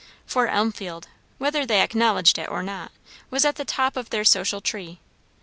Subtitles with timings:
[0.25, 2.91] For Elmfield, whether they acknowledged it or not,
[3.29, 4.99] was at the top of their social tree.